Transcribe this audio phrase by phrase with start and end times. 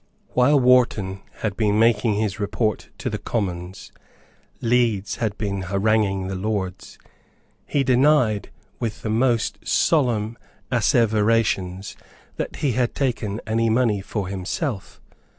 [0.29, 3.91] While Wharton had been making his report to the Commons,
[4.59, 6.97] Leeds had been haranguing the Lords.
[7.67, 10.39] He denied with the most solemn
[10.71, 11.95] asseverations
[12.37, 14.99] that he had taken any money for himself.